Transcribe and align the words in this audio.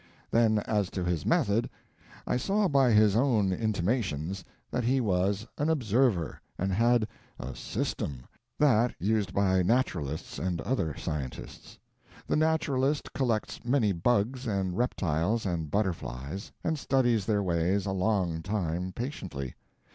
Then 0.31 0.57
as 0.65 0.89
to 0.97 1.03
his 1.03 1.27
method! 1.27 1.69
I 2.25 2.35
saw 2.35 2.67
by 2.67 2.89
his 2.89 3.15
own 3.15 3.53
intimations 3.53 4.43
that 4.71 4.83
he 4.83 4.99
was 4.99 5.45
an 5.59 5.69
Observer, 5.69 6.41
and 6.57 6.71
had 6.71 7.07
a 7.39 7.53
System 7.53 8.23
that 8.57 8.95
used 8.99 9.31
by 9.31 9.61
naturalists 9.61 10.39
and 10.39 10.59
other 10.61 10.97
scientists. 10.97 11.77
The 12.25 12.35
naturalist 12.35 13.13
collects 13.13 13.63
many 13.63 13.91
bugs 13.91 14.47
and 14.47 14.75
reptiles 14.75 15.45
and 15.45 15.69
butterflies 15.69 16.51
and 16.63 16.79
studies 16.79 17.27
their 17.27 17.43
ways 17.43 17.85
a 17.85 17.91
long 17.91 18.41
time 18.41 18.93
patiently. 18.93 19.53